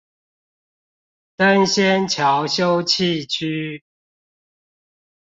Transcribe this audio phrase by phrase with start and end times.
[1.35, 3.83] 登仙橋休憩區